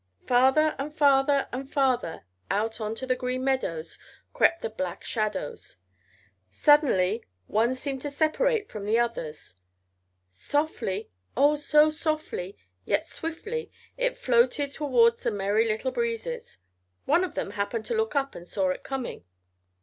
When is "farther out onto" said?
1.71-3.05